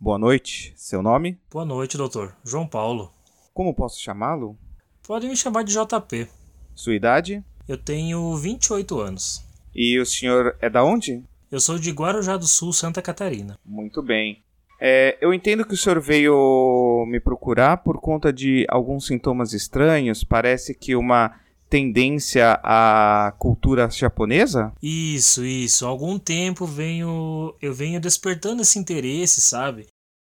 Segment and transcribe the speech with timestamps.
[0.00, 0.72] Boa noite.
[0.76, 1.40] Seu nome?
[1.50, 2.32] Boa noite, doutor.
[2.44, 3.12] João Paulo.
[3.52, 4.56] Como posso chamá-lo?
[5.04, 6.28] Pode me chamar de JP.
[6.72, 7.42] Sua idade?
[7.66, 9.44] Eu tenho 28 anos.
[9.74, 11.24] E o senhor é da onde?
[11.50, 13.58] Eu sou de Guarujá do Sul, Santa Catarina.
[13.64, 14.44] Muito bem.
[14.80, 20.22] É, eu entendo que o senhor veio me procurar por conta de alguns sintomas estranhos.
[20.22, 21.34] Parece que uma
[21.68, 24.72] tendência à cultura japonesa?
[24.82, 25.84] Isso, isso.
[25.84, 29.86] Há algum tempo venho, eu venho despertando esse interesse, sabe?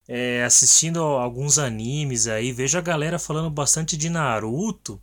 [0.07, 4.99] É, assistindo alguns animes aí, vejo a galera falando bastante de Naruto.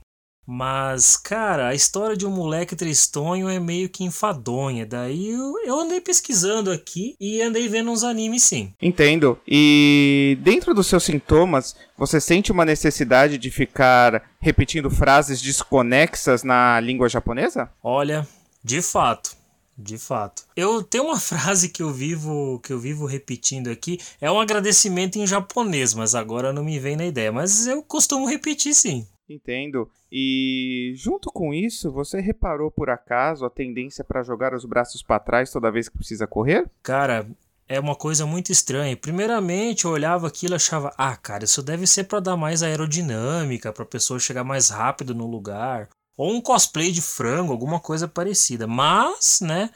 [0.51, 4.87] Mas, cara, a história de um moleque tristonho é meio que enfadonha.
[4.87, 8.73] Daí eu, eu andei pesquisando aqui e andei vendo uns animes sim.
[8.81, 9.39] Entendo.
[9.47, 16.81] E dentro dos seus sintomas, você sente uma necessidade de ficar repetindo frases desconexas na
[16.81, 17.71] língua japonesa?
[17.83, 18.27] Olha,
[18.65, 19.37] de fato.
[19.77, 20.45] De fato.
[20.57, 25.17] Eu tenho uma frase que eu vivo que eu vivo repetindo aqui, é um agradecimento
[25.17, 29.07] em japonês, mas agora não me vem na ideia, mas eu costumo repetir sim.
[29.29, 29.91] Entendo.
[30.11, 35.21] E junto com isso, você reparou por acaso a tendência para jogar os braços para
[35.21, 36.69] trás toda vez que precisa correr?
[36.83, 37.29] Cara,
[37.69, 38.97] é uma coisa muito estranha.
[38.97, 43.73] Primeiramente, eu olhava aquilo e achava: "Ah, cara, isso deve ser para dar mais aerodinâmica,
[43.73, 48.09] para a pessoa chegar mais rápido no lugar, ou um cosplay de frango, alguma coisa
[48.09, 48.67] parecida".
[48.67, 49.71] Mas, né,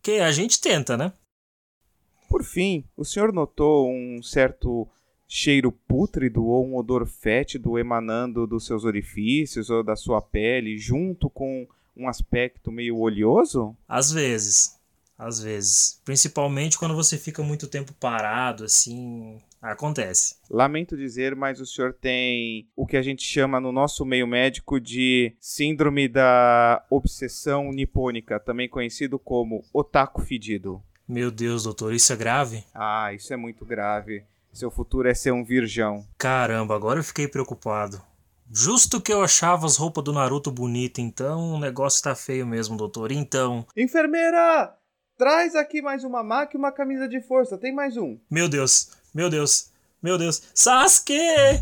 [0.00, 1.12] que a gente tenta, né?
[2.28, 4.88] Por fim, o senhor notou um certo
[5.34, 11.30] cheiro pútrido ou um odor fétido emanando dos seus orifícios ou da sua pele, junto
[11.30, 11.66] com
[11.96, 13.74] um aspecto meio oleoso?
[13.88, 14.78] Às vezes.
[15.16, 15.98] Às vezes.
[16.04, 19.40] Principalmente quando você fica muito tempo parado, assim.
[19.62, 20.36] Acontece.
[20.50, 24.78] Lamento dizer, mas o senhor tem o que a gente chama no nosso meio médico
[24.78, 30.82] de síndrome da obsessão nipônica, também conhecido como otaku fedido.
[31.08, 32.64] Meu Deus, doutor, isso é grave?
[32.74, 34.24] Ah, isso é muito grave.
[34.52, 36.06] Seu futuro é ser um virgão.
[36.18, 38.00] Caramba, agora eu fiquei preocupado.
[38.50, 42.76] Justo que eu achava as roupas do Naruto bonita, então o negócio tá feio mesmo,
[42.76, 43.10] doutor.
[43.10, 43.66] Então.
[43.74, 44.74] Enfermeira!
[45.16, 47.56] Traz aqui mais uma maca e uma camisa de força.
[47.56, 48.18] Tem mais um.
[48.30, 49.70] Meu Deus, meu Deus,
[50.02, 50.42] meu Deus.
[50.54, 51.14] Sasuke!
[51.14, 51.58] One,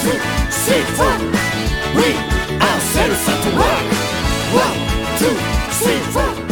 [0.00, 0.16] two,
[0.64, 1.12] three, four.
[1.94, 2.14] We
[2.60, 2.80] are
[4.54, 4.78] One,
[5.18, 5.34] two,
[5.78, 6.50] three, four.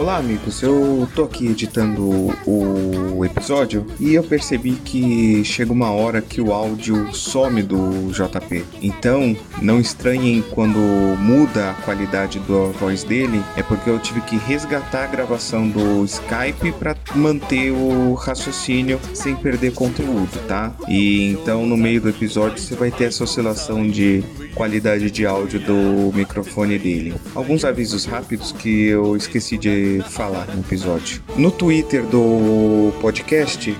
[0.00, 0.62] Olá, amigos.
[0.62, 6.54] Eu tô aqui editando o episódio e eu percebi que chega uma hora que o
[6.54, 8.64] áudio some do JP.
[8.80, 10.78] Então, não estranhem quando
[11.18, 16.02] muda a qualidade da voz dele, é porque eu tive que resgatar a gravação do
[16.06, 20.74] Skype para manter o raciocínio sem perder conteúdo, tá?
[20.88, 24.24] E então, no meio do episódio, você vai ter essa oscilação de
[24.54, 27.14] qualidade de áudio do microfone dele.
[27.34, 31.22] Alguns avisos rápidos que eu esqueci de falar no episódio.
[31.36, 33.74] No Twitter do podcast,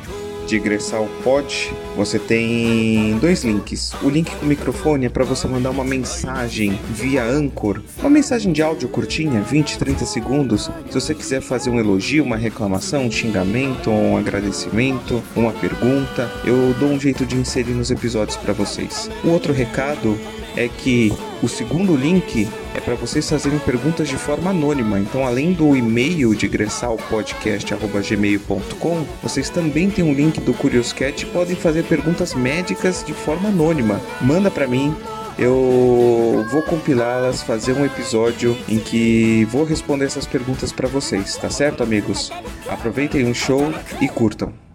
[0.50, 3.92] Digressal Pod, você tem dois links.
[4.02, 8.52] O link com o microfone é para você mandar uma mensagem via Anchor, uma mensagem
[8.52, 10.68] de áudio curtinha, 20, 30 segundos.
[10.88, 16.74] Se você quiser fazer um elogio, uma reclamação, um xingamento, um agradecimento, uma pergunta, eu
[16.80, 19.08] dou um jeito de inserir nos episódios para vocês.
[19.22, 20.18] O outro recado
[20.60, 21.12] é que
[21.42, 24.98] o segundo link é para vocês fazerem perguntas de forma anônima.
[24.98, 31.56] Então, além do e-mail de gmail.com, vocês também têm um link do Curioscat e podem
[31.56, 33.98] fazer perguntas médicas de forma anônima.
[34.20, 34.94] Manda para mim,
[35.38, 41.48] eu vou compilá-las, fazer um episódio em que vou responder essas perguntas para vocês, tá
[41.48, 42.30] certo, amigos?
[42.68, 44.69] Aproveitem um show e curtam.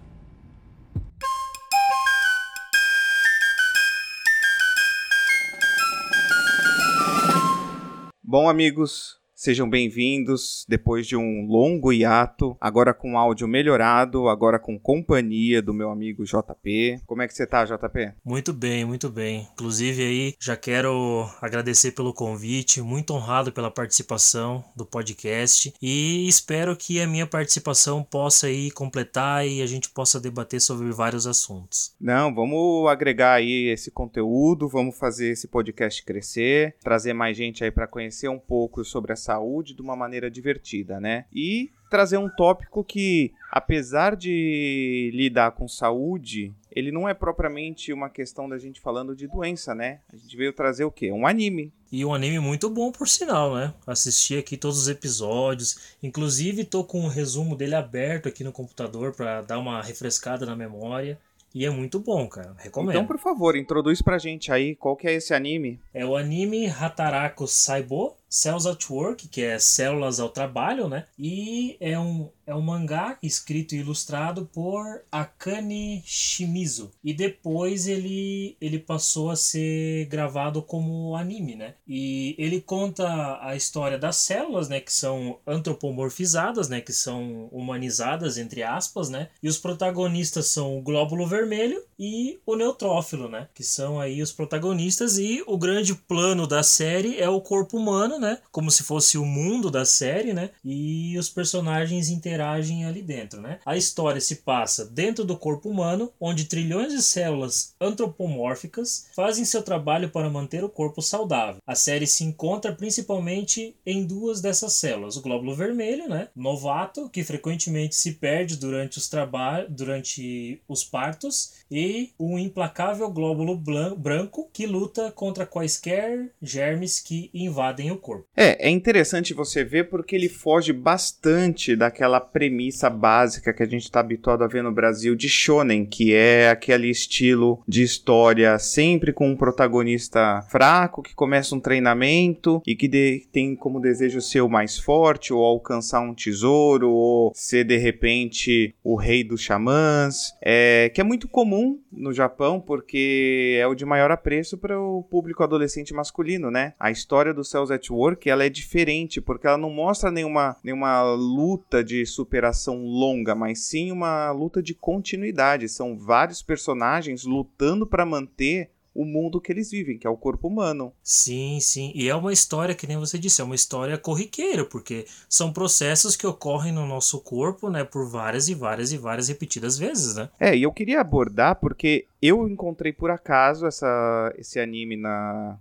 [8.36, 14.80] Bom, amigos, Sejam bem-vindos depois de um longo hiato, agora com áudio melhorado, agora com
[14.80, 17.02] companhia do meu amigo JP.
[17.06, 18.14] Como é que você tá, JP?
[18.26, 19.48] Muito bem, muito bem.
[19.54, 26.76] Inclusive aí, já quero agradecer pelo convite, muito honrado pela participação do podcast e espero
[26.76, 31.94] que a minha participação possa aí completar e a gente possa debater sobre vários assuntos.
[32.02, 37.70] Não, vamos agregar aí esse conteúdo, vamos fazer esse podcast crescer, trazer mais gente aí
[37.70, 41.26] para conhecer um pouco sobre essa saúde de uma maneira divertida, né?
[41.34, 48.10] E trazer um tópico que, apesar de lidar com saúde, ele não é propriamente uma
[48.10, 50.00] questão da gente falando de doença, né?
[50.12, 51.12] A gente veio trazer o quê?
[51.12, 51.72] Um anime.
[51.92, 53.74] E um anime muito bom, por sinal, né?
[53.86, 55.96] Assisti aqui todos os episódios.
[56.02, 60.46] Inclusive, tô com o um resumo dele aberto aqui no computador para dar uma refrescada
[60.46, 61.18] na memória.
[61.54, 62.54] E é muito bom, cara.
[62.58, 62.98] Recomendo.
[62.98, 65.80] Então, por favor, introduz pra gente aí qual que é esse anime.
[65.94, 71.06] É o anime Hatarako Saibo Cells at Work, que é Células ao Trabalho, né?
[71.18, 76.92] E é um, é um mangá escrito e ilustrado por Akane Shimizu.
[77.02, 81.76] E depois ele, ele passou a ser gravado como anime, né?
[81.88, 84.82] E ele conta a história das células, né?
[84.82, 86.82] Que são antropomorfizadas, né?
[86.82, 89.30] Que são humanizadas, entre aspas, né?
[89.42, 93.48] E os protagonistas são o glóbulo vermelho e o neutrófilo, né?
[93.54, 95.18] Que são aí os protagonistas.
[95.18, 98.25] E o grande plano da série é o corpo humano, né?
[98.52, 100.52] Como se fosse o mundo da série, né?
[100.64, 103.60] E os personagens interagem interagem ali dentro, né?
[103.66, 109.62] A história se passa dentro do corpo humano, onde trilhões de células antropomórficas fazem seu
[109.62, 111.62] trabalho para manter o corpo saudável.
[111.66, 116.30] A série se encontra principalmente em duas dessas células: o glóbulo vermelho, né?
[116.36, 123.56] Novato, que frequentemente se perde durante os trabalhos, durante os partos, e o implacável glóbulo
[123.98, 128.15] branco, que luta contra quaisquer germes que invadem o corpo.
[128.36, 133.84] É, é interessante você ver porque ele foge bastante daquela premissa básica que a gente
[133.84, 139.14] está habituado a ver no Brasil de shonen, que é aquele estilo de história sempre
[139.14, 144.42] com um protagonista fraco que começa um treinamento e que de, tem como desejo ser
[144.42, 150.34] o mais forte ou alcançar um tesouro ou ser de repente o rei dos xamãs,
[150.42, 155.04] é, que é muito comum no Japão porque é o de maior apreço para o
[155.04, 156.74] público adolescente masculino, né?
[156.80, 161.02] A história do Cells at Work ela é diferente porque ela não mostra nenhuma, nenhuma
[161.14, 165.70] luta de superação longa, mas sim uma luta de continuidade.
[165.70, 170.48] São vários personagens lutando para manter o mundo que eles vivem, que é o corpo
[170.48, 170.94] humano.
[171.04, 171.92] Sim, sim.
[171.94, 176.16] E é uma história, que nem você disse, é uma história corriqueira, porque são processos
[176.16, 180.30] que ocorrem no nosso corpo, né, por várias e várias e várias repetidas vezes, né?
[180.40, 185.60] É, e eu queria abordar porque eu encontrei por acaso essa, esse anime na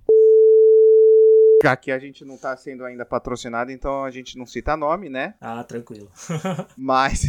[1.67, 5.35] Aqui a gente não tá sendo ainda patrocinado, então a gente não cita nome, né?
[5.41, 6.11] Ah, tranquilo.
[6.77, 7.23] Mas.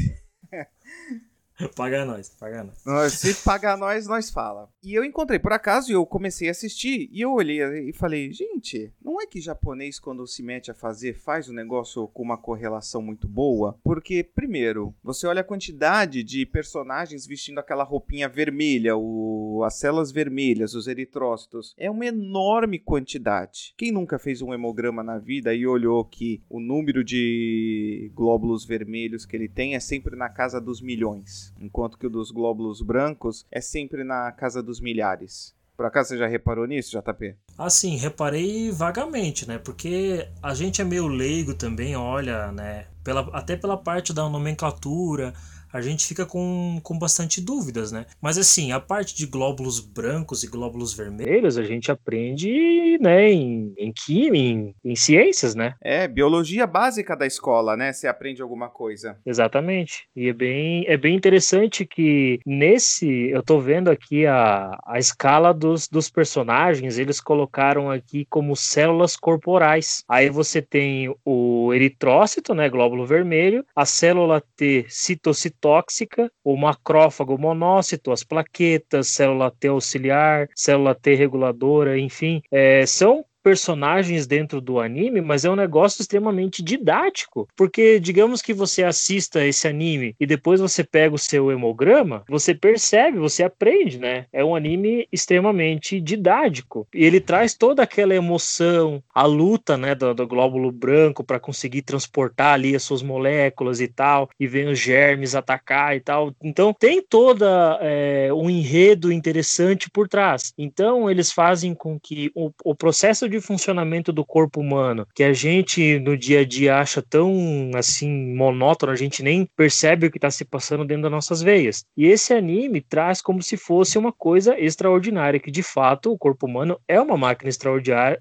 [1.75, 3.13] paga nós, paga nós.
[3.13, 4.69] Se pagar nós, nós fala.
[4.84, 8.31] E eu encontrei por acaso e eu comecei a assistir e eu olhei e falei,
[8.31, 12.38] gente, não é que japonês quando se mete a fazer faz o negócio com uma
[12.38, 13.80] correlação muito boa?
[13.84, 20.12] Porque primeiro, você olha a quantidade de personagens vestindo aquela roupinha vermelha, o, as células
[20.12, 23.74] vermelhas, os eritrócitos, é uma enorme quantidade.
[23.78, 29.25] Quem nunca fez um hemograma na vida e olhou que o número de glóbulos vermelhos
[29.25, 33.46] que ele tem é sempre na casa dos milhões, enquanto que o dos glóbulos brancos
[33.52, 35.56] é sempre na casa dos milhares.
[35.76, 37.36] Por acaso você já reparou nisso, JP?
[37.58, 39.58] Assim, reparei vagamente, né?
[39.58, 42.88] Porque a gente é meio leigo também, olha, né?
[43.04, 45.34] Pela, até pela parte da nomenclatura,
[45.75, 48.06] a gente fica com, com bastante dúvidas, né?
[48.22, 53.74] Mas assim, a parte de glóbulos brancos e glóbulos vermelhos, a gente aprende, né, em,
[53.77, 55.74] em química, em, em ciências, né?
[55.81, 57.92] É, biologia básica da escola, né?
[57.92, 59.18] Você aprende alguma coisa.
[59.25, 60.07] Exatamente.
[60.16, 65.54] E é bem, é bem interessante que nesse, eu tô vendo aqui a, a escala
[65.54, 70.06] dos, dos personagens, eles colocaram aqui como células corporais.
[70.07, 77.40] Aí você tem o eritrócito, né, glóbulo vermelho, a célula T citocitose tóxica, o macrófago
[77.40, 84.80] monócito, as plaquetas, célula T auxiliar, célula T reguladora, enfim, é, são personagens dentro do
[84.80, 90.26] anime, mas é um negócio extremamente didático, porque digamos que você assista esse anime e
[90.26, 94.25] depois você pega o seu hemograma, você percebe, você aprende, né?
[94.34, 100.16] É um anime extremamente didático e ele traz toda aquela emoção, a luta, né, do,
[100.16, 104.80] do glóbulo branco para conseguir transportar ali as suas moléculas e tal, e vem os
[104.80, 106.34] germes atacar e tal.
[106.44, 110.52] Então tem toda é, um enredo interessante por trás.
[110.58, 115.24] Então eles fazem com que o, o processo de de funcionamento do corpo humano que
[115.24, 120.12] a gente no dia a dia acha tão assim monótono, a gente nem percebe o
[120.12, 121.84] que está se passando dentro das nossas veias.
[121.98, 126.46] E esse anime traz como se fosse uma coisa extraordinária, que de fato o corpo
[126.46, 127.51] humano é uma máquina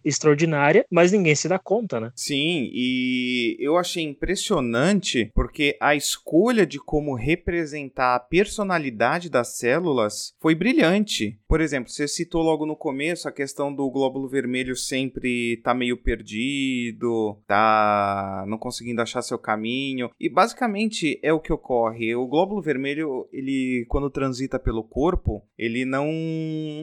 [0.04, 2.11] extraordinária, mas ninguém se dá conta, né?
[2.14, 10.35] Sim, e eu achei impressionante porque a escolha de como representar a personalidade das células
[10.40, 11.38] foi brilhante.
[11.49, 15.75] Por exemplo, você citou logo no começo a questão do glóbulo vermelho sem sempre tá
[15.75, 20.11] meio perdido, tá não conseguindo achar seu caminho.
[20.18, 22.14] E basicamente é o que ocorre.
[22.14, 26.08] O glóbulo vermelho, ele quando transita pelo corpo, ele não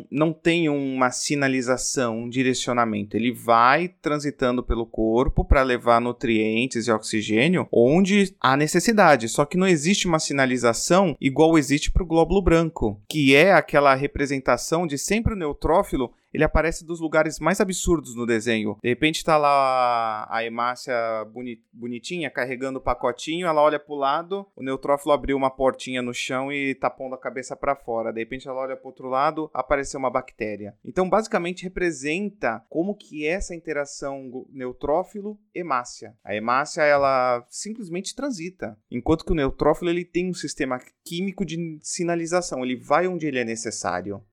[0.10, 3.18] não tem uma sinalização, um direcionamento.
[3.18, 9.28] Ele vai transitando pelo corpo para levar nutrientes e oxigênio onde há necessidade.
[9.30, 13.96] Só que não existe uma sinalização igual existe para o glóbulo branco, que é aquela
[13.96, 18.78] representação de sempre o neutrófilo ele aparece dos lugares mais absurdos no desenho.
[18.82, 20.94] De repente tá lá a Emácia
[21.26, 26.14] boni bonitinha carregando o pacotinho, ela olha pro lado, o neutrófilo abriu uma portinha no
[26.14, 28.12] chão e tá pondo a cabeça para fora.
[28.12, 30.76] De repente ela olha pro outro lado, apareceu uma bactéria.
[30.84, 36.16] Então, basicamente representa como que é essa interação neutrófilo-hemácia.
[36.24, 41.80] A hemácia ela simplesmente transita, enquanto que o neutrófilo ele tem um sistema químico de
[41.82, 44.24] sinalização, ele vai onde ele é necessário.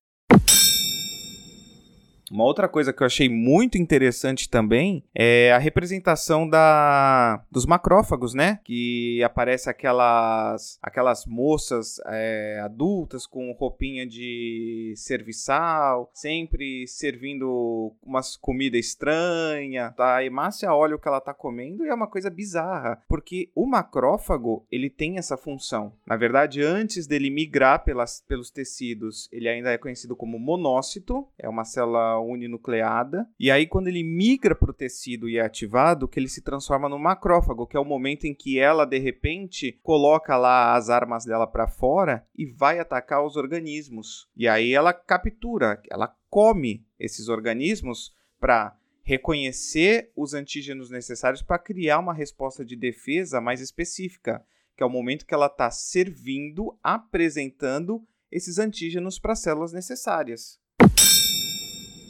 [2.31, 8.33] Uma outra coisa que eu achei muito interessante também é a representação da, dos macrófagos,
[8.33, 8.59] né?
[8.63, 18.77] Que aparece aquelas, aquelas moças é, adultas com roupinha de serviçal, sempre servindo umas comida
[18.77, 19.93] estranha.
[19.97, 23.65] A Emácia olha o que ela tá comendo e é uma coisa bizarra, porque o
[23.65, 25.93] macrófago ele tem essa função.
[26.05, 31.47] Na verdade, antes dele migrar pelas, pelos tecidos, ele ainda é conhecido como monócito, é
[31.47, 33.27] uma célula uninucleada.
[33.39, 36.89] E aí, quando ele migra para o tecido e é ativado, que ele se transforma
[36.89, 41.25] no macrófago, que é o momento em que ela, de repente, coloca lá as armas
[41.25, 44.27] dela para fora e vai atacar os organismos.
[44.35, 48.75] E aí ela captura, ela come esses organismos para
[49.09, 54.45] reconhecer os antígenos necessários para criar uma resposta de defesa mais específica,
[54.77, 60.59] que é o momento que ela está servindo, apresentando esses antígenos para as células necessárias.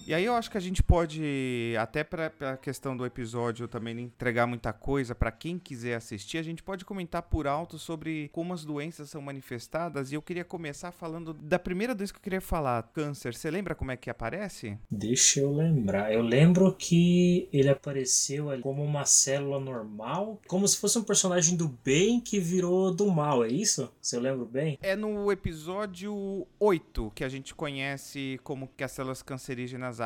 [0.09, 3.99] E aí eu acho que a gente pode, até para a questão do episódio também
[3.99, 8.51] entregar muita coisa para quem quiser assistir, a gente pode comentar por alto sobre como
[8.51, 10.11] as doenças são manifestadas.
[10.11, 13.35] E eu queria começar falando da primeira vez que eu queria falar, câncer.
[13.35, 14.79] Você lembra como é que aparece?
[14.89, 16.11] Deixa eu lembrar.
[16.11, 21.55] Eu lembro que ele apareceu ali como uma célula normal, como se fosse um personagem
[21.55, 23.93] do bem que virou do mal, é isso?
[24.01, 24.79] Se eu lembro bem?
[24.81, 29.98] É no episódio 8 que a gente conhece como que as células cancerígenas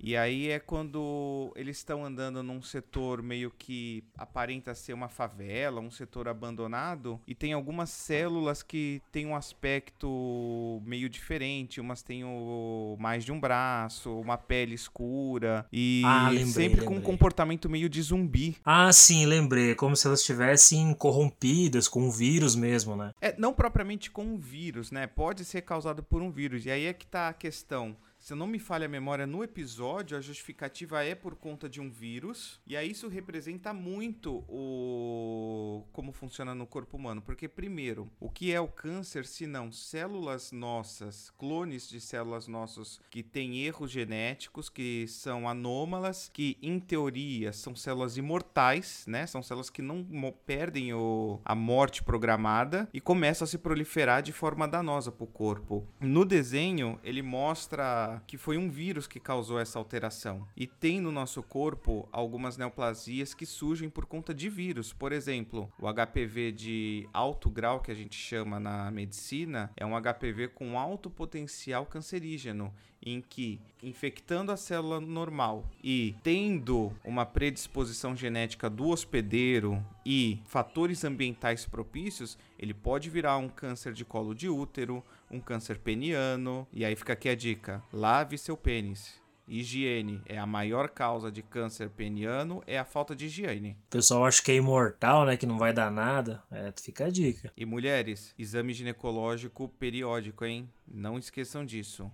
[0.00, 5.80] E aí é quando eles estão andando num setor meio que aparenta ser uma favela,
[5.80, 11.80] um setor abandonado, e tem algumas células que têm um aspecto meio diferente.
[11.80, 16.86] Umas têm o, mais de um braço, uma pele escura, e ah, lembrei, sempre lembrei.
[16.88, 18.56] com um comportamento meio de zumbi.
[18.64, 19.74] Ah, sim, lembrei.
[19.74, 23.12] Como se elas estivessem corrompidas com um vírus mesmo, né?
[23.20, 25.06] É, não propriamente com um vírus, né?
[25.06, 26.66] Pode ser causado por um vírus.
[26.66, 30.18] E aí é que tá a questão se não me falha a memória, no episódio
[30.18, 32.60] a justificativa é por conta de um vírus.
[32.66, 37.22] E aí isso representa muito o como funciona no corpo humano.
[37.22, 43.00] Porque, primeiro, o que é o câncer se não células nossas, clones de células nossas
[43.10, 49.24] que têm erros genéticos, que são anômalas, que em teoria são células imortais, né?
[49.28, 50.04] São células que não
[50.44, 55.28] perdem o, a morte programada e começam a se proliferar de forma danosa para o
[55.28, 55.86] corpo.
[56.00, 60.46] No desenho, ele mostra que foi um vírus que causou essa alteração.
[60.56, 64.92] E tem no nosso corpo algumas neoplasias que surgem por conta de vírus.
[64.92, 70.00] Por exemplo, o HPV de alto grau, que a gente chama na medicina, é um
[70.00, 72.72] HPV com alto potencial cancerígeno
[73.06, 81.04] em que, infectando a célula normal e tendo uma predisposição genética do hospedeiro e fatores
[81.04, 86.66] ambientais propícios, ele pode virar um câncer de colo de útero, um câncer peniano.
[86.72, 89.24] E aí fica aqui a dica: lave seu pênis.
[89.48, 93.76] Higiene é a maior causa de câncer peniano, é a falta de higiene.
[93.86, 95.36] O pessoal acha que é imortal, né?
[95.36, 96.42] Que não vai dar nada.
[96.50, 97.52] É, fica a dica.
[97.56, 100.68] E mulheres, exame ginecológico periódico, hein?
[100.86, 102.10] Não esqueçam disso.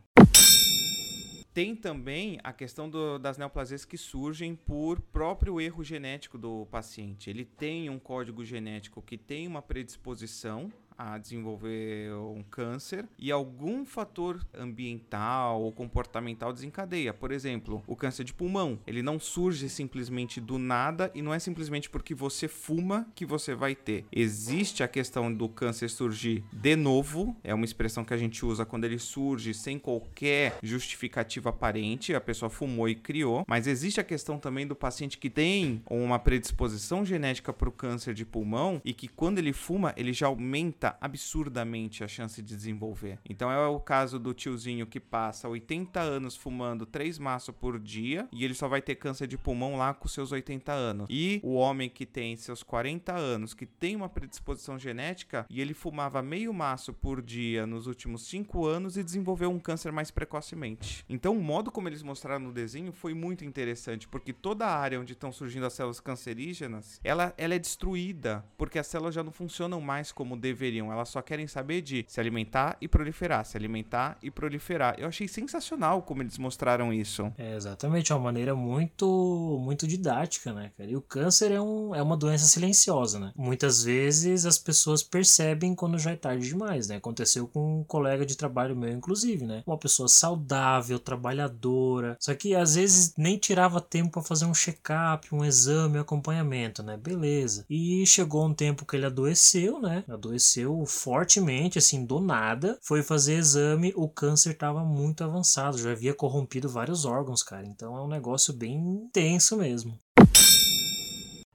[1.55, 7.29] Tem também a questão do, das neoplasias que surgem por próprio erro genético do paciente.
[7.29, 13.85] Ele tem um código genético que tem uma predisposição a desenvolver um câncer e algum
[13.85, 17.13] fator ambiental ou comportamental desencadeia.
[17.13, 18.79] Por exemplo, o câncer de pulmão.
[18.87, 23.55] Ele não surge simplesmente do nada e não é simplesmente porque você fuma que você
[23.55, 24.05] vai ter.
[24.13, 28.65] Existe a questão do câncer surgir de novo, é uma expressão que a gente usa
[28.65, 34.05] quando ele surge sem qualquer justificativa aparente, a pessoa fumou e criou, mas existe a
[34.05, 38.93] questão também do paciente que tem uma predisposição genética para o câncer de pulmão e
[38.93, 43.19] que quando ele fuma, ele já aumenta absurdamente a chance de desenvolver.
[43.29, 48.29] Então é o caso do tiozinho que passa 80 anos fumando 3 maços por dia
[48.33, 51.07] e ele só vai ter câncer de pulmão lá com seus 80 anos.
[51.11, 55.75] E o homem que tem seus 40 anos, que tem uma predisposição genética e ele
[55.75, 61.05] fumava meio maço por dia nos últimos 5 anos e desenvolveu um câncer mais precocemente.
[61.09, 65.01] Então o modo como eles mostraram no desenho foi muito interessante, porque toda a área
[65.01, 69.33] onde estão surgindo as células cancerígenas, ela, ela é destruída, porque as células já não
[69.33, 74.19] funcionam mais como deveriam Elas só querem saber de se alimentar e proliferar, se alimentar
[74.23, 74.95] e proliferar.
[74.99, 77.33] Eu achei sensacional como eles mostraram isso.
[77.37, 80.91] É, exatamente, é uma maneira muito muito didática, né, cara?
[80.91, 83.33] E o câncer é, um, é uma doença silenciosa, né?
[83.37, 86.97] Muitas vezes as pessoas percebem quando já é tarde demais, né?
[86.97, 89.63] Aconteceu com um colega de trabalho meu, inclusive, né?
[89.67, 95.35] Uma pessoa saudável, trabalhadora, só que às vezes nem tirava tempo para fazer um check-up,
[95.35, 96.97] um exame, um acompanhamento, né?
[96.97, 97.65] Beleza.
[97.69, 100.05] E chegou um tempo que ele adoeceu, né?
[100.09, 102.79] Adoeceu fortemente, assim, do nada.
[102.83, 107.67] Foi fazer exame, o câncer estava muito avançado, já havia corrompido vários órgãos, cara.
[107.67, 109.99] Então é um negócio bem intenso mesmo.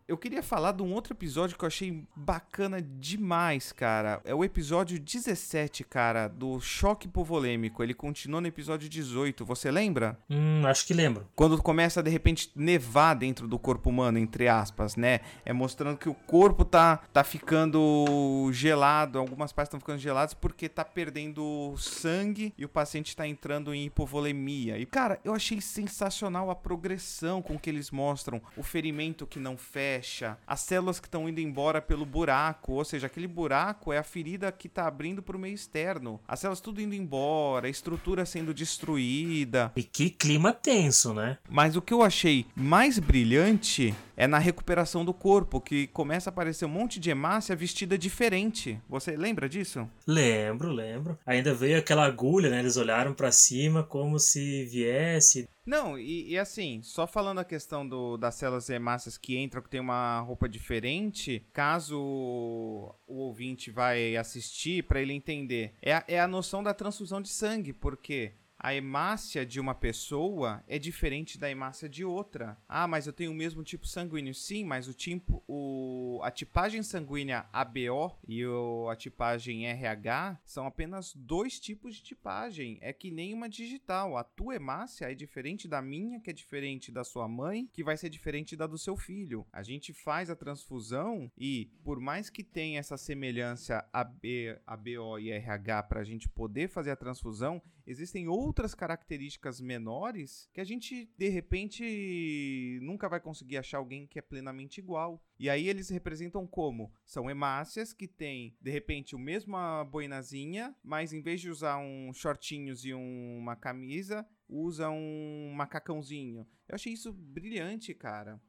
[0.07, 4.21] Eu queria falar de um outro episódio que eu achei bacana demais, cara.
[4.23, 7.83] É o episódio 17, cara, do Choque Povolêmico.
[7.83, 9.43] Ele continua no episódio 18.
[9.43, 10.17] Você lembra?
[10.29, 11.27] Hum, acho que lembro.
[11.35, 15.19] Quando começa, de repente, nevar dentro do corpo humano, entre aspas, né?
[15.43, 20.69] É mostrando que o corpo tá, tá ficando gelado, algumas partes estão ficando geladas porque
[20.69, 24.77] tá perdendo sangue e o paciente tá entrando em hipovolemia.
[24.77, 29.57] E, cara, eu achei sensacional a progressão com que eles mostram o ferimento que não
[29.57, 33.97] fecha fecha, as células que estão indo embora pelo buraco, ou seja, aquele buraco é
[33.97, 36.19] a ferida que está abrindo para o meio externo.
[36.27, 39.71] As células tudo indo embora, a estrutura sendo destruída.
[39.75, 41.37] E que clima tenso, né?
[41.49, 46.31] Mas o que eu achei mais brilhante é na recuperação do corpo, que começa a
[46.31, 48.79] aparecer um monte de hemácia vestida diferente.
[48.89, 49.87] Você lembra disso?
[50.05, 51.17] Lembro, lembro.
[51.25, 52.59] Ainda veio aquela agulha, né?
[52.59, 57.87] Eles olharam para cima como se viesse não, e, e, assim, só falando a questão
[57.87, 64.15] do, das células hemácias que entram, que tem uma roupa diferente, caso o ouvinte vai
[64.15, 68.73] assistir, para ele entender, é a, é a noção da transfusão de sangue, porque a
[68.73, 72.57] hemácia de uma pessoa é diferente da hemácia de outra.
[72.67, 74.33] Ah, mas eu tenho o mesmo tipo sanguíneo.
[74.33, 80.65] Sim, mas o tipo, o, a tipagem sanguínea ABO e o, a tipagem RH são
[80.65, 82.77] apenas dois tipos de tipagem.
[82.81, 84.17] É que nem uma digital.
[84.17, 87.95] A tua hemácia é diferente da minha, que é diferente da sua mãe, que vai
[87.95, 89.45] ser diferente da do seu filho.
[89.53, 95.31] A gente faz a transfusão e, por mais que tenha essa semelhança AB, ABO e
[95.31, 101.09] RH para a gente poder fazer a transfusão, existem outras características menores que a gente,
[101.17, 105.23] de repente, nunca vai conseguir achar alguém que é plenamente igual.
[105.39, 106.91] E aí eles representam como?
[107.05, 112.11] São hemácias que têm, de repente, o mesma boinazinha, mas em vez de usar um
[112.13, 116.45] shortinhos e um, uma camisa, usa um macacãozinho.
[116.67, 118.39] Eu achei isso brilhante, cara.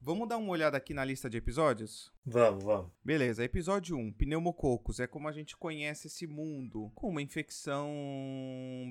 [0.00, 2.11] Vamos dar uma olhada aqui na lista de episódios?
[2.24, 2.92] Vamos, vamos.
[3.04, 5.00] Beleza, episódio 1, pneumococos.
[5.00, 7.90] É como a gente conhece esse mundo, com uma infecção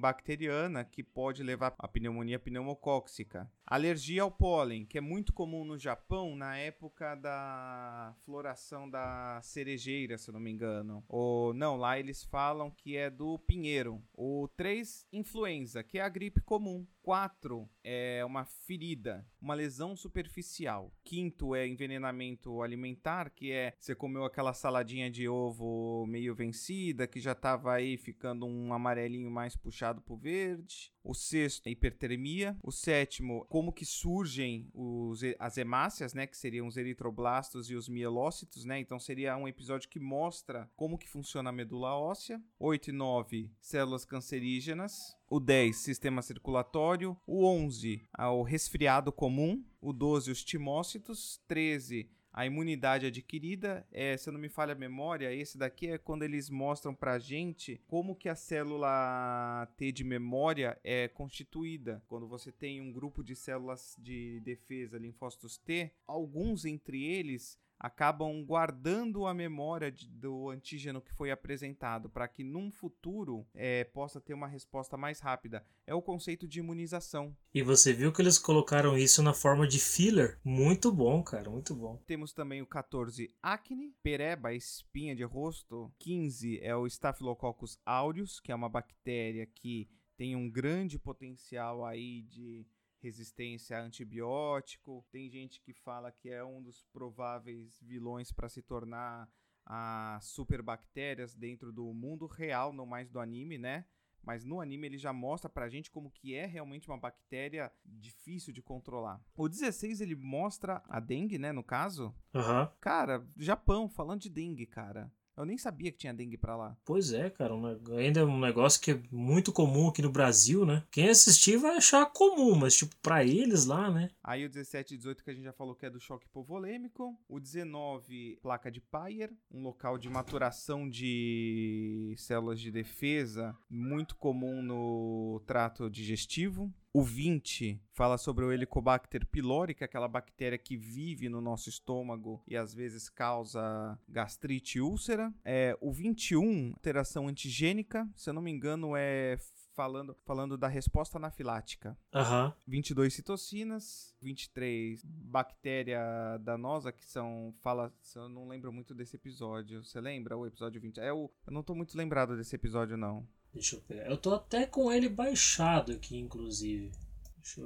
[0.01, 3.49] bacteriana que pode levar a pneumonia pneumocóxica.
[3.65, 10.17] Alergia ao pólen, que é muito comum no Japão na época da floração da cerejeira,
[10.17, 11.01] se eu não me engano.
[11.07, 14.03] Ou não, lá eles falam que é do pinheiro.
[14.13, 16.85] O 3, influenza, que é a gripe comum.
[17.01, 20.93] 4 é uma ferida, uma lesão superficial.
[21.03, 27.19] Quinto é envenenamento alimentar, que é você comeu aquela saladinha de ovo meio vencida, que
[27.19, 30.91] já estava aí ficando um amarelinho mais puxado pro verde.
[31.03, 32.55] O sexto é hipertermia.
[32.61, 37.89] O sétimo, como que surgem os, as hemácias, né, que seriam os eritroblastos e os
[37.89, 38.79] mielócitos, né?
[38.79, 42.41] Então seria um episódio que mostra como que funciona a medula óssea.
[42.59, 49.93] 8 e 9, células cancerígenas o 10, sistema circulatório, o 11, o resfriado comum, o
[49.93, 55.33] 12, os timócitos, 13, a imunidade adquirida, é, se eu não me falha a memória,
[55.33, 60.79] esse daqui é quando eles mostram pra gente como que a célula T de memória
[60.83, 62.01] é constituída.
[62.07, 68.45] Quando você tem um grupo de células de defesa, linfócitos T, alguns entre eles acabam
[68.45, 74.21] guardando a memória de, do antígeno que foi apresentado para que num futuro é, possa
[74.21, 75.65] ter uma resposta mais rápida.
[75.87, 77.35] É o conceito de imunização.
[77.53, 80.39] E você viu que eles colocaram isso na forma de filler?
[80.43, 81.97] Muito bom, cara, muito bom.
[82.05, 85.91] Temos também o 14, acne, pereba, espinha de rosto.
[85.99, 92.21] 15 é o Staphylococcus aureus, que é uma bactéria que tem um grande potencial aí
[92.21, 92.63] de
[93.01, 95.05] resistência a antibiótico.
[95.11, 99.29] Tem gente que fala que é um dos prováveis vilões para se tornar
[99.65, 103.85] as superbactérias dentro do mundo real, não mais do anime, né?
[104.23, 108.53] Mas no anime ele já mostra pra gente como que é realmente uma bactéria difícil
[108.53, 109.19] de controlar.
[109.35, 112.13] O 16 ele mostra a dengue, né, no caso.
[112.33, 112.67] Uhum.
[112.79, 115.11] Cara, Japão, falando de dengue, cara.
[115.41, 116.77] Eu nem sabia que tinha dengue pra lá.
[116.85, 117.55] Pois é, cara.
[117.55, 117.65] Um,
[117.97, 120.83] ainda é um negócio que é muito comum aqui no Brasil, né?
[120.91, 124.11] Quem assistir vai achar comum, mas, tipo, pra eles lá, né?
[124.23, 127.17] Aí o 17 e 18 que a gente já falou que é do choque hipovolêmico.
[127.27, 134.61] O 19, placa de Payer, um local de maturação de células de defesa, muito comum
[134.61, 136.71] no trato digestivo.
[136.93, 141.69] O 20 fala sobre o Helicobacter pylori, que é aquela bactéria que vive no nosso
[141.69, 145.33] estômago e às vezes causa gastrite e úlcera.
[145.45, 149.37] É, o 21, alteração antigênica, se eu não me engano, é
[149.73, 151.97] falando, falando da resposta anafilática.
[152.13, 152.53] Aham.
[152.67, 156.01] 22 citocinas, 23 bactéria
[156.41, 157.53] danosa, que são.
[157.61, 157.93] Fala.
[158.15, 159.83] Eu não lembro muito desse episódio.
[159.83, 160.99] Você lembra o episódio 20?
[160.99, 163.25] É o, eu não tô muito lembrado desse episódio, não.
[163.53, 164.05] Deixa eu pegar.
[164.05, 166.91] Eu tô até com ele baixado aqui, inclusive.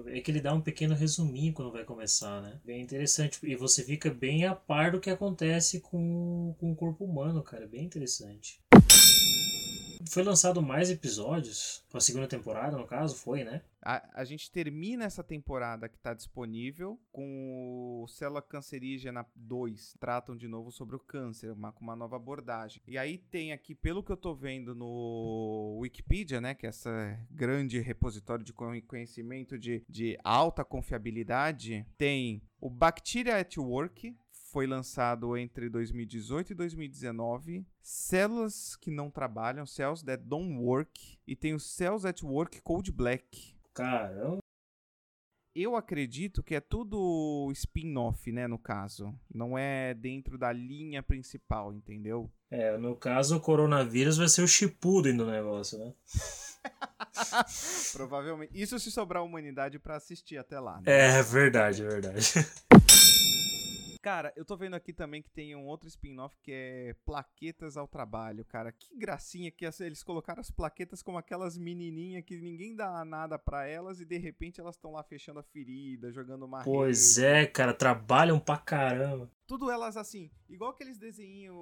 [0.08, 2.60] É que ele dá um pequeno resuminho quando vai começar, né?
[2.64, 3.40] Bem interessante.
[3.44, 7.68] E você fica bem a par do que acontece com, com o corpo humano, cara.
[7.68, 8.60] Bem interessante.
[10.10, 13.62] Foi lançado mais episódios, a segunda temporada, no caso, foi, né?
[13.82, 19.96] A, a gente termina essa temporada que está disponível com o Célula Cancerígena 2.
[20.00, 22.82] Tratam de novo sobre o câncer, uma, com uma nova abordagem.
[22.88, 26.56] E aí tem aqui, pelo que eu tô vendo no Wikipedia, né?
[26.56, 33.58] Que é essa grande repositório de conhecimento de, de alta confiabilidade, tem o Bacteria at
[33.58, 34.16] Work,
[34.56, 37.68] foi lançado entre 2018 e 2019.
[37.82, 41.20] Células que não trabalham, Cells That Don't Work.
[41.28, 43.54] E tem o Cells at Work Code Black.
[43.74, 44.38] Caramba.
[45.54, 49.14] Eu acredito que é tudo spin-off, né, no caso.
[49.34, 52.32] Não é dentro da linha principal, entendeu?
[52.50, 55.94] É, no caso, o coronavírus vai ser o Shippuden do negócio, né?
[57.92, 58.54] Provavelmente.
[58.54, 60.78] Isso se sobrar a humanidade para assistir até lá.
[60.78, 60.84] Né?
[60.86, 62.32] É, verdade, é verdade.
[64.06, 67.88] Cara, eu tô vendo aqui também que tem um outro spin-off que é Plaquetas ao
[67.88, 68.72] Trabalho, cara.
[68.72, 73.66] Que gracinha que eles colocaram as plaquetas como aquelas menininhas que ninguém dá nada para
[73.66, 77.74] elas e de repente elas estão lá fechando a ferida, jogando uma Pois é, cara,
[77.74, 79.28] trabalham pra caramba.
[79.48, 81.58] Tudo elas assim, igual aqueles desenhos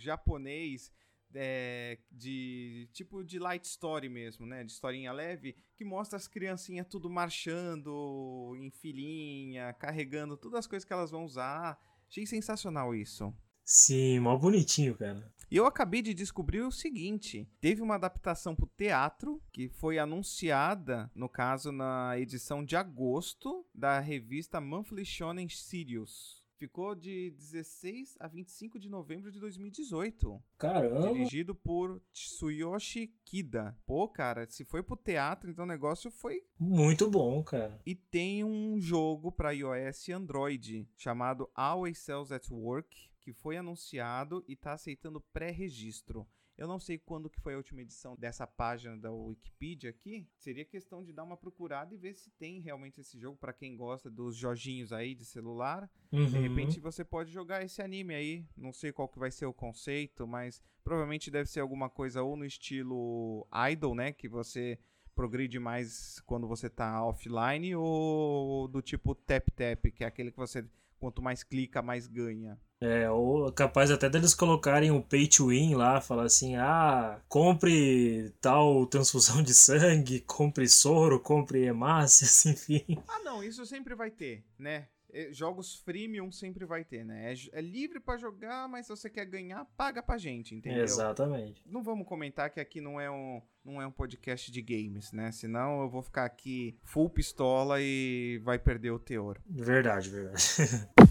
[0.00, 0.90] japonês
[1.34, 4.64] é, de tipo de light story mesmo, né?
[4.64, 10.84] De historinha leve, que mostra as criancinhas tudo marchando em filinha, carregando todas as coisas
[10.84, 11.78] que elas vão usar.
[12.08, 13.34] Achei sensacional isso.
[13.64, 15.32] Sim, mó bonitinho, cara.
[15.50, 21.10] E eu acabei de descobrir o seguinte: teve uma adaptação pro teatro que foi anunciada,
[21.14, 26.41] no caso, na edição de agosto da revista Monthly Shonen Sirius.
[26.62, 30.40] Ficou de 16 a 25 de novembro de 2018.
[30.56, 31.12] Caramba!
[31.12, 33.76] Dirigido por Tsuyoshi Kida.
[33.84, 36.40] Pô, cara, se foi pro teatro, então o negócio foi.
[36.56, 37.80] Muito bom, cara.
[37.84, 43.56] E tem um jogo para iOS e Android chamado Always Cells at Work, que foi
[43.56, 46.24] anunciado e tá aceitando pré-registro.
[46.62, 50.28] Eu não sei quando que foi a última edição dessa página da Wikipedia aqui.
[50.36, 53.76] Seria questão de dar uma procurada e ver se tem realmente esse jogo para quem
[53.76, 55.90] gosta dos joginhos aí de celular.
[56.12, 56.24] Uhum.
[56.24, 58.46] De repente você pode jogar esse anime aí.
[58.56, 62.36] Não sei qual que vai ser o conceito, mas provavelmente deve ser alguma coisa ou
[62.36, 64.78] no estilo idol, né, que você
[65.16, 70.38] progride mais quando você tá offline ou do tipo tap tap, que é aquele que
[70.38, 70.64] você
[71.02, 72.56] quanto mais clica, mais ganha.
[72.80, 78.32] É, ou capaz até deles colocarem o pay to win lá, falar assim: ah, compre
[78.40, 83.02] tal transfusão de sangue, compre soro, compre hemácias, enfim.
[83.08, 84.86] Ah, não, isso sempre vai ter, né?
[85.30, 87.32] Jogos freemium sempre vai ter, né?
[87.32, 90.84] É, é livre para jogar, mas se você quer ganhar, paga pra gente, entendeu?
[90.84, 91.62] Exatamente.
[91.66, 95.30] Não vamos comentar que aqui não é um, não é um podcast de games, né?
[95.30, 99.38] Senão eu vou ficar aqui full pistola e vai perder o teor.
[99.48, 100.42] Verdade, verdade.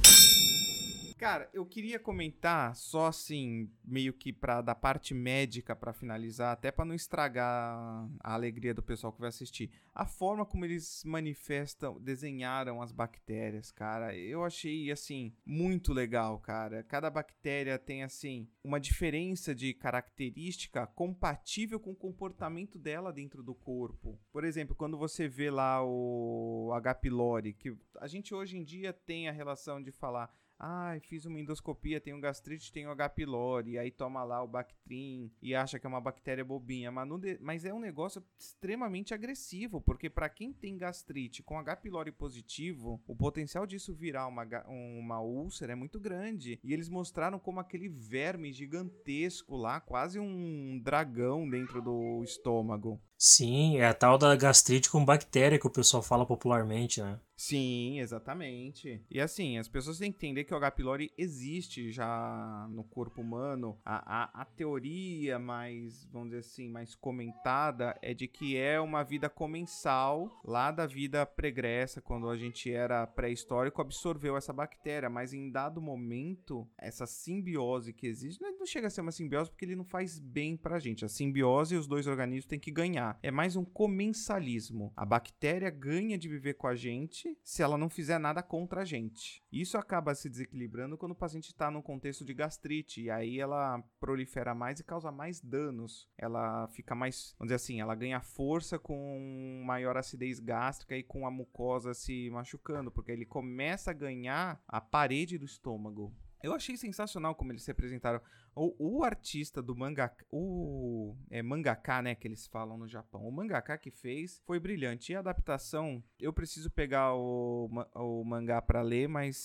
[1.22, 6.72] Cara, eu queria comentar só assim, meio que para da parte médica para finalizar, até
[6.72, 9.70] para não estragar a alegria do pessoal que vai assistir.
[9.94, 16.82] A forma como eles manifestam, desenharam as bactérias, cara, eu achei assim muito legal, cara.
[16.82, 23.54] Cada bactéria tem assim uma diferença de característica compatível com o comportamento dela dentro do
[23.54, 24.20] corpo.
[24.32, 26.96] Por exemplo, quando você vê lá o H.
[26.96, 31.40] pylori, que a gente hoje em dia tem a relação de falar ah, fiz uma
[31.40, 33.10] endoscopia, tenho gastrite, tenho H.
[33.10, 37.40] pylori, aí toma lá o Bactrim e acha que é uma bactéria bobinha, mas, de...
[37.42, 41.78] mas é um negócio extremamente agressivo, porque para quem tem gastrite com H.
[41.78, 46.60] pylori positivo, o potencial disso virar uma, uma úlcera é muito grande.
[46.64, 53.02] E eles mostraram como aquele verme gigantesco lá, quase um dragão dentro do estômago.
[53.24, 57.20] Sim, é a tal da gastrite com bactéria que o pessoal fala popularmente, né?
[57.42, 59.04] Sim, exatamente.
[59.10, 60.70] E assim, as pessoas têm que entender que o H.
[60.70, 63.80] pylori existe já no corpo humano.
[63.84, 69.02] A, a, a, teoria mais, vamos dizer assim, mais comentada é de que é uma
[69.02, 75.10] vida comensal lá da vida pregressa, quando a gente era pré-histórico, absorveu essa bactéria.
[75.10, 79.66] Mas em dado momento, essa simbiose que existe, não chega a ser uma simbiose porque
[79.66, 81.04] ele não faz bem pra gente.
[81.04, 83.11] A simbiose e os dois organismos têm que ganhar.
[83.22, 84.94] É mais um comensalismo.
[84.96, 88.86] A bactéria ganha de viver com a gente se ela não fizer nada contra a
[88.86, 89.44] gente.
[89.52, 93.84] Isso acaba se desequilibrando quando o paciente está num contexto de gastrite, e aí ela
[94.00, 96.08] prolifera mais e causa mais danos.
[96.18, 101.26] Ela fica mais, vamos dizer assim, ela ganha força com maior acidez gástrica e com
[101.26, 106.14] a mucosa se machucando, porque ele começa a ganhar a parede do estômago.
[106.44, 108.22] Eu achei sensacional como eles se apresentaram.
[108.56, 113.28] O, o artista do mangá, o é, mangaka, né, que eles falam no Japão.
[113.28, 115.12] O mangaka que fez foi brilhante.
[115.12, 119.38] E a adaptação, eu preciso pegar o, o mangá para ler, mas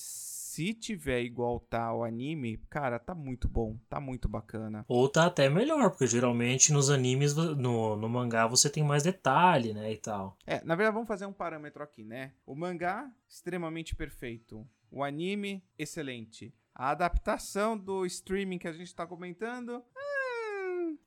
[0.56, 4.86] se tiver igual tá o anime, cara, tá muito bom, tá muito bacana.
[4.88, 9.74] Ou tá até melhor, porque geralmente nos animes, no, no mangá, você tem mais detalhe,
[9.74, 10.38] né, e tal.
[10.46, 12.32] É, na verdade, vamos fazer um parâmetro aqui, né?
[12.46, 14.66] O mangá, extremamente perfeito.
[14.90, 16.54] O anime, excelente.
[16.78, 19.82] A adaptação do streaming que a gente está comentando.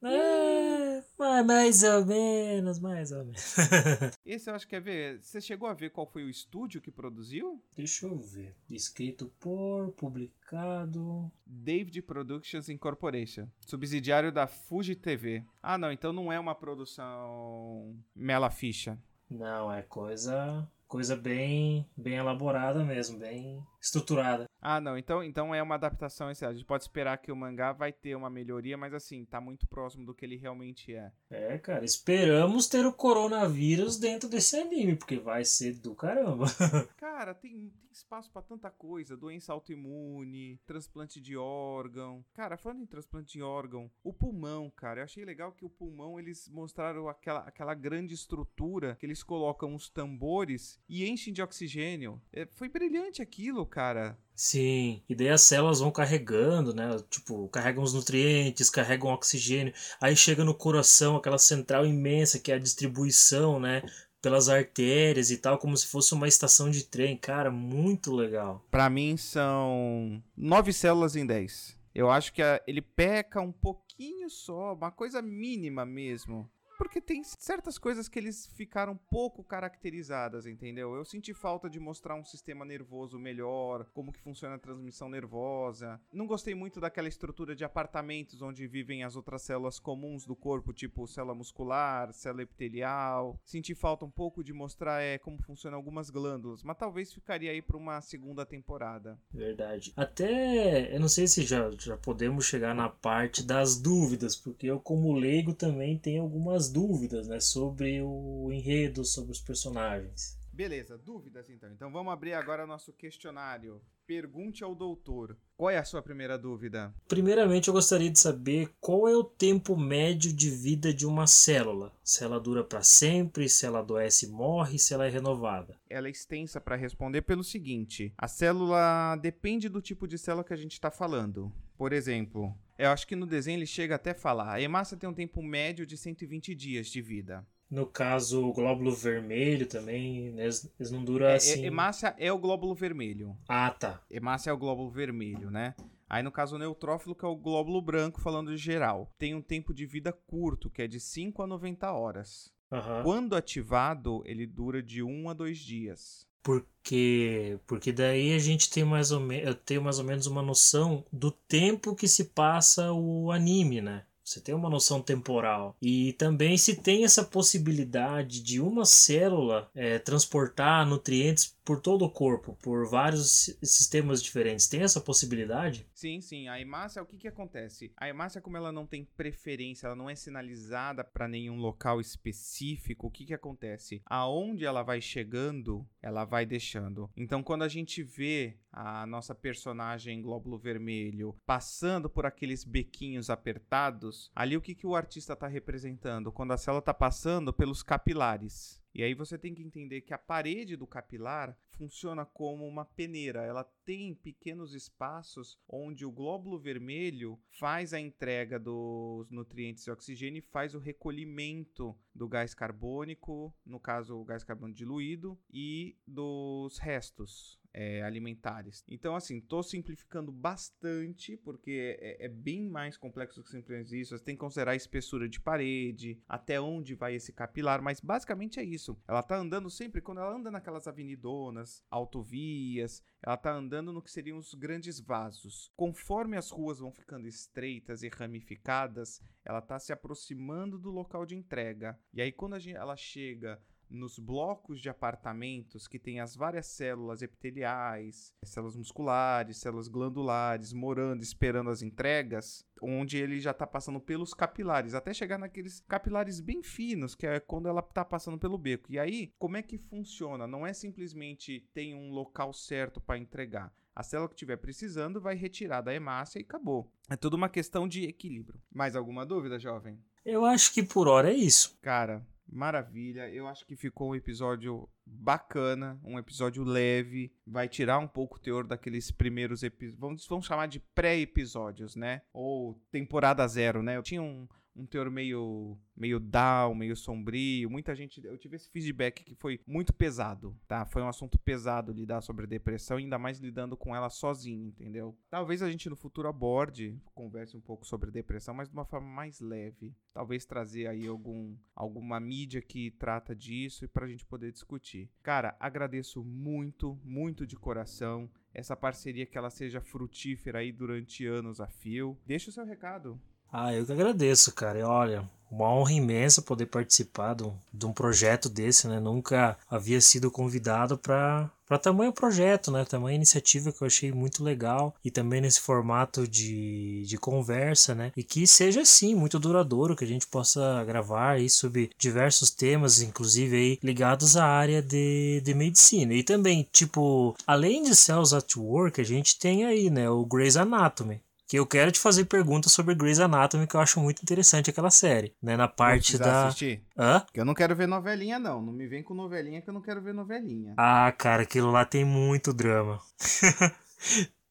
[0.01, 1.03] É,
[1.43, 3.55] mais ou menos, mais ou menos.
[4.25, 5.21] Esse eu acho que é ver.
[5.21, 7.63] Você chegou a ver qual foi o estúdio que produziu?
[7.75, 8.55] Deixa eu ver.
[8.67, 11.31] Escrito por, publicado.
[11.45, 15.45] David Productions Incorporation, subsidiário da Fuji TV.
[15.61, 18.97] Ah, não, então não é uma produção Mela Ficha.
[19.29, 24.49] Não, é coisa coisa bem bem elaborada mesmo, bem estruturada.
[24.61, 24.97] Ah, não.
[24.97, 26.27] Então, então é uma adaptação.
[26.27, 29.67] A gente pode esperar que o mangá vai ter uma melhoria, mas assim, tá muito
[29.67, 31.11] próximo do que ele realmente é.
[31.29, 31.85] É, cara.
[31.85, 36.45] Esperamos ter o coronavírus dentro desse anime, porque vai ser do caramba.
[36.97, 39.17] cara, tem, tem espaço para tanta coisa.
[39.17, 42.23] Doença autoimune, transplante de órgão.
[42.33, 45.01] Cara, falando em transplante de órgão, o pulmão, cara.
[45.01, 49.73] Eu achei legal que o pulmão, eles mostraram aquela, aquela grande estrutura que eles colocam
[49.75, 52.21] os tambores e enchem de oxigênio.
[52.31, 54.17] É, foi brilhante aquilo, cara.
[54.35, 56.97] Sim, e daí as células vão carregando, né?
[57.09, 59.73] Tipo, carregam os nutrientes, carregam oxigênio.
[59.99, 63.83] Aí chega no coração, aquela central imensa que é a distribuição, né?
[64.21, 67.17] Pelas artérias e tal, como se fosse uma estação de trem.
[67.17, 68.65] Cara, muito legal.
[68.71, 71.77] Para mim são nove células em dez.
[71.93, 77.77] Eu acho que ele peca um pouquinho só, uma coisa mínima mesmo porque tem certas
[77.77, 80.95] coisas que eles ficaram pouco caracterizadas, entendeu?
[80.95, 85.99] Eu senti falta de mostrar um sistema nervoso melhor, como que funciona a transmissão nervosa.
[86.13, 90.71] Não gostei muito daquela estrutura de apartamentos onde vivem as outras células comuns do corpo,
[90.71, 93.37] tipo célula muscular, célula epitelial.
[93.43, 97.61] Senti falta um pouco de mostrar é, como funcionam algumas glândulas, mas talvez ficaria aí
[97.61, 99.19] para uma segunda temporada.
[99.33, 99.91] Verdade.
[99.97, 104.79] Até, eu não sei se já, já podemos chegar na parte das dúvidas, porque eu
[104.79, 110.39] como leigo também tenho algumas dúvidas né, sobre o enredo, sobre os personagens.
[110.59, 111.71] Beleza, dúvidas então.
[111.71, 113.81] Então vamos abrir agora nosso questionário.
[114.05, 115.37] Pergunte ao doutor.
[115.55, 116.93] Qual é a sua primeira dúvida?
[117.07, 121.93] Primeiramente, eu gostaria de saber qual é o tempo médio de vida de uma célula.
[122.03, 125.77] Se ela dura para sempre, se ela adoece e morre, se ela é renovada.
[125.89, 130.53] Ela é extensa para responder pelo seguinte: a célula depende do tipo de célula que
[130.53, 131.49] a gente está falando.
[131.77, 135.09] Por exemplo, eu acho que no desenho ele chega até a falar: a hemácia tem
[135.09, 137.45] um tempo médio de 120 dias de vida.
[137.69, 141.63] No caso, o glóbulo vermelho também, né, eles não duram é, assim.
[141.63, 143.37] Hemácia é o glóbulo vermelho.
[143.47, 144.01] Ah, tá.
[144.09, 145.75] Hemácia é o glóbulo vermelho, né?
[146.09, 149.41] Aí no caso o neutrófilo, que é o glóbulo branco, falando de geral, tem um
[149.41, 152.51] tempo de vida curto, que é de 5 a 90 horas.
[152.71, 153.03] Uhum.
[153.03, 156.27] Quando ativado, ele dura de 1 a 2 dias.
[156.41, 161.05] Porque, porque daí a gente tem mais ou, me, tem mais ou menos uma noção
[161.11, 164.05] do tempo que se passa o anime, né?
[164.29, 165.75] Você tem uma noção temporal.
[165.81, 172.09] E também se tem essa possibilidade de uma célula é, transportar nutrientes por todo o
[172.09, 174.67] corpo, por vários sistemas diferentes.
[174.67, 175.87] Tem essa possibilidade?
[175.93, 176.47] Sim, sim.
[176.47, 177.93] A hemácia, o que, que acontece?
[177.95, 183.05] A hemácia, como ela não tem preferência, ela não é sinalizada para nenhum local específico,
[183.05, 184.01] o que, que acontece?
[184.07, 187.07] Aonde ela vai chegando, ela vai deixando.
[187.15, 194.31] Então, quando a gente vê a nossa personagem glóbulo vermelho passando por aqueles bequinhos apertados,
[194.35, 196.31] ali o que, que o artista está representando?
[196.31, 198.78] Quando a célula está passando pelos capilares.
[198.93, 203.41] E aí você tem que entender que a parede do capilar funciona como uma peneira.
[203.41, 210.39] Ela tem pequenos espaços onde o glóbulo vermelho faz a entrega dos nutrientes e oxigênio
[210.39, 216.77] e faz o recolhimento do gás carbônico, no caso o gás carbônico diluído, e dos
[216.79, 218.83] restos é, alimentares.
[218.87, 224.17] Então, assim, estou simplificando bastante, porque é, é, bem mais complexo que simplesmente isso.
[224.17, 228.59] Você tem que considerar a espessura de parede, até onde vai esse capilar, mas basicamente
[228.59, 228.99] é isso.
[229.07, 234.11] Ela está andando sempre, quando ela anda naquelas avenidonas, autovias, ela está andando no que
[234.11, 235.71] seriam os grandes vasos.
[235.75, 241.35] Conforme as ruas vão ficando estreitas e ramificadas, ela está se aproximando do local de
[241.35, 241.99] entrega.
[242.13, 247.21] E aí, quando gente, ela chega nos blocos de apartamentos que tem as várias células
[247.21, 254.33] epiteliais, células musculares, células glandulares, morando, esperando as entregas, onde ele já está passando pelos
[254.33, 258.91] capilares, até chegar naqueles capilares bem finos, que é quando ela está passando pelo beco.
[258.91, 260.47] E aí, como é que funciona?
[260.47, 263.73] Não é simplesmente tem um local certo para entregar.
[263.95, 266.89] A célula que estiver precisando vai retirar da hemácia e acabou.
[267.09, 268.61] É tudo uma questão de equilíbrio.
[268.71, 269.99] Mais alguma dúvida, jovem?
[270.25, 271.77] Eu acho que por hora é isso.
[271.81, 278.07] Cara, Maravilha, eu acho que ficou um episódio bacana, um episódio leve, vai tirar um
[278.07, 282.21] pouco o teor daqueles primeiros episódios, vamos, vamos chamar de pré-episódios, né?
[282.33, 283.97] Ou temporada zero, né?
[283.97, 284.47] Eu tinha um,
[284.79, 287.69] um teor meio meio down, meio sombrio.
[287.69, 290.85] Muita gente, eu tive esse feedback que foi muito pesado, tá?
[290.85, 295.17] Foi um assunto pesado lidar sobre depressão, ainda mais lidando com ela sozinho, entendeu?
[295.29, 299.07] Talvez a gente no futuro aborde, converse um pouco sobre depressão, mas de uma forma
[299.07, 299.93] mais leve.
[300.13, 305.09] Talvez trazer aí algum alguma mídia que trata disso e pra gente poder discutir.
[305.21, 311.61] Cara, agradeço muito, muito de coração essa parceria que ela seja frutífera aí durante anos
[311.61, 312.17] a fio.
[312.25, 313.19] Deixa o seu recado.
[313.51, 314.79] Ah, eu que agradeço, cara.
[314.79, 318.99] E olha, uma honra imensa poder participar de um, de um projeto desse, né?
[318.99, 322.83] Nunca havia sido convidado para para tamanho projeto, né?
[322.83, 328.11] Tamanha iniciativa que eu achei muito legal e também nesse formato de, de conversa, né?
[328.17, 333.03] E que seja assim muito duradouro, que a gente possa gravar aí sobre diversos temas,
[333.03, 336.11] inclusive aí ligados à área de, de medicina.
[336.11, 340.57] E também, tipo, além de Cells at Work, a gente tem aí, né, o Grey's
[340.57, 344.69] Anatomy, que eu quero te fazer perguntas sobre Grey's Anatomy, que eu acho muito interessante
[344.69, 345.57] aquela série, né?
[345.57, 346.45] Na parte da.
[346.45, 346.83] Assistir.
[346.95, 347.21] Hã?
[347.21, 348.61] Porque eu não quero ver novelinha, não.
[348.61, 350.75] Não me vem com novelinha que eu não quero ver novelinha.
[350.77, 353.01] Ah, cara, aquilo lá tem muito drama.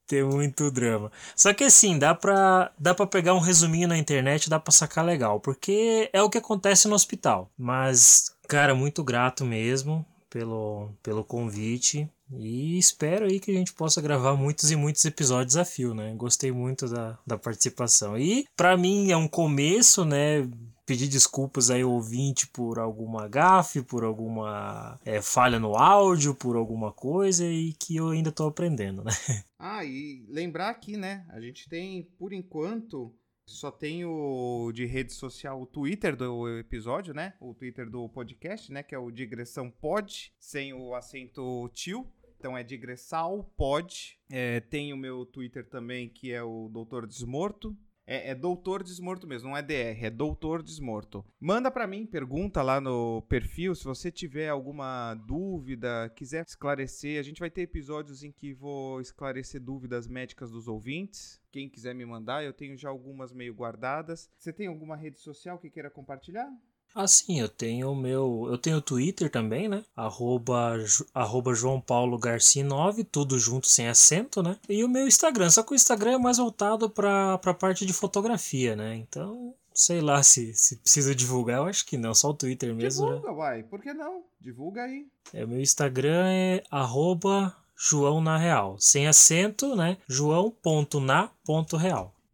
[0.08, 1.12] tem muito drama.
[1.36, 5.04] Só que assim, dá pra, dá pra pegar um resuminho na internet dá pra sacar
[5.04, 7.48] legal, porque é o que acontece no hospital.
[7.56, 12.10] Mas, cara, muito grato mesmo pelo, pelo convite.
[12.32, 16.14] E espero aí que a gente possa gravar muitos e muitos episódios a fio, né?
[16.14, 18.18] Gostei muito da, da participação.
[18.18, 20.48] E para mim é um começo, né?
[20.84, 26.56] Pedir desculpas aí ao ouvinte por alguma gafe, por alguma é, falha no áudio, por
[26.56, 29.12] alguma coisa e que eu ainda tô aprendendo, né?
[29.60, 31.26] Ah, e lembrar aqui, né?
[31.30, 33.12] A gente tem, por enquanto,
[33.44, 37.34] só tem o de rede social, o Twitter do episódio, né?
[37.40, 38.82] O Twitter do podcast, né?
[38.82, 42.06] Que é o Digressão Pod, sem o acento tio.
[42.38, 44.18] Então é digressal, pod.
[44.30, 47.76] É, tem o meu Twitter também, que é o Doutor Desmorto.
[48.10, 51.22] É, é, Doutor Desmorto mesmo, não é DR, é Doutor Desmorto.
[51.38, 57.20] Manda para mim, pergunta lá no perfil, se você tiver alguma dúvida, quiser esclarecer.
[57.20, 61.38] A gente vai ter episódios em que vou esclarecer dúvidas médicas dos ouvintes.
[61.50, 64.30] Quem quiser me mandar, eu tenho já algumas meio guardadas.
[64.38, 66.48] Você tem alguma rede social que queira compartilhar?
[66.94, 68.48] Ah, sim, eu tenho o meu.
[68.50, 69.84] Eu tenho o Twitter também, né?
[69.94, 70.76] Arroba,
[71.14, 74.56] arroba João Paulo Garcia 9, tudo junto sem acento, né?
[74.68, 77.92] E o meu Instagram, só que o Instagram é mais voltado pra, pra parte de
[77.92, 78.96] fotografia, né?
[78.96, 83.06] Então, sei lá se, se precisa divulgar, eu acho que não, só o Twitter mesmo.
[83.06, 83.36] Divulga, né?
[83.36, 84.24] vai, por que não?
[84.40, 85.06] Divulga aí.
[85.32, 89.98] É, meu Instagram é arroba João na Real, sem acento, né?
[90.08, 91.32] João.na.real.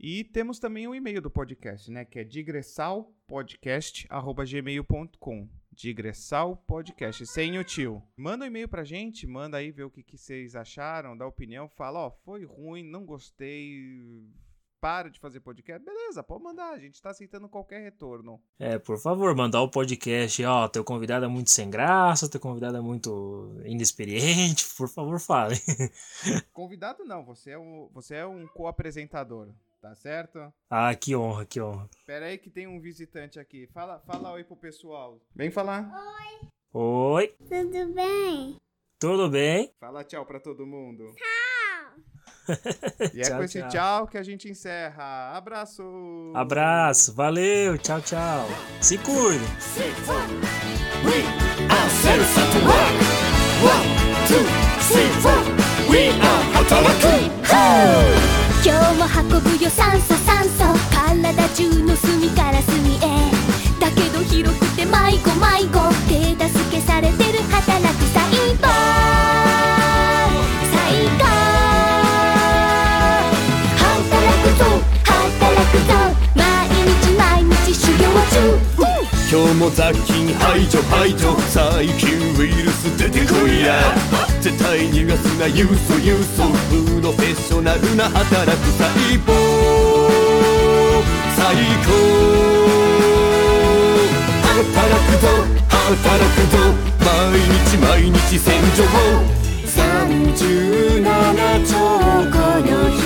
[0.01, 2.05] E temos também o e-mail do podcast, né?
[2.05, 2.25] Que é
[3.29, 8.01] digressalpodcast.gmail.com digressalpodcast, sem o tio.
[8.17, 11.69] Manda um e-mail pra gente, manda aí ver o que, que vocês acharam, dá opinião,
[11.69, 14.25] fala, ó, foi ruim, não gostei,
[14.85, 18.39] para de fazer podcast, beleza, pode mandar, a gente tá aceitando qualquer retorno.
[18.59, 22.77] É, por favor, mandar o podcast, ó, teu convidado é muito sem graça, teu convidado
[22.77, 25.57] é muito inexperiente, por favor, fale.
[26.53, 29.49] convidado não, você é um, você é um co-apresentador.
[29.85, 30.51] Tá certo?
[30.71, 31.87] Ah, que honra, que honra.
[32.07, 33.67] Pera aí que tem um visitante aqui.
[33.67, 35.21] Fala, fala oi pro pessoal.
[35.37, 35.93] Vem falar.
[35.93, 36.49] Oi.
[36.73, 37.35] Oi.
[37.47, 38.57] Tudo bem?
[38.99, 39.75] Tudo bem?
[39.79, 41.15] Fala tchau pra todo mundo.
[41.15, 42.57] Tchau.
[43.15, 43.69] e é tchau, com esse tchau.
[43.69, 45.37] tchau que a gente encerra.
[45.37, 45.83] Abraço.
[46.35, 47.15] Abraço.
[47.15, 47.77] Valeu.
[47.77, 48.47] Tchau, tchau.
[48.81, 49.45] Se cuide.
[51.05, 51.21] We
[51.69, 51.91] are
[55.91, 58.24] We are 働く
[58.65, 60.65] 今日も運ぶよ酸素酸素。
[60.91, 62.99] 体中の隅から隅へ。
[63.79, 65.85] だけど広くて迷子迷子。
[66.09, 69.44] 手助けされてる働く細胞
[79.65, 81.35] も雑菌排除排除。
[81.49, 83.95] 細菌ウイルス出てこいや。
[84.41, 86.45] 絶対逃がすなユーソユーソ。
[86.69, 88.91] プロフェッショナルな働く細
[89.25, 89.33] 胞
[91.35, 91.89] 最高
[94.53, 95.29] 働くぞ。
[95.73, 96.05] 働
[96.37, 96.59] くぞ。
[97.01, 97.09] 毎
[97.41, 98.85] 日毎日洗浄
[99.65, 101.03] 37
[101.65, 101.73] 兆
[102.31, 103.01] 個の一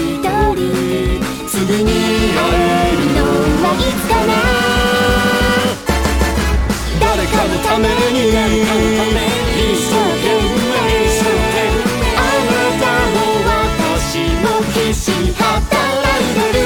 [0.56, 0.58] 人
[1.48, 1.54] 次
[1.84, 1.90] に
[2.34, 3.18] 会えるの
[3.62, 4.77] はいつかな
[7.48, 8.36] のために一
[8.92, 12.84] 生懸命一生懸命あなた
[13.14, 16.60] も私も必死に働いてる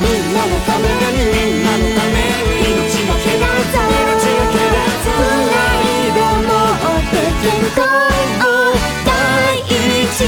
[0.00, 6.14] みんなのためにみんなのために命がけだぞ命がけだぞプライ
[6.46, 9.12] もって健康を第
[9.58, 10.18] 一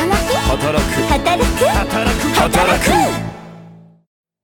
[0.00, 0.42] 働く。
[0.42, 0.98] 働く。
[1.08, 1.64] 働く。
[1.66, 2.28] 働く。
[2.34, 2.80] 働
[3.24, 3.29] く。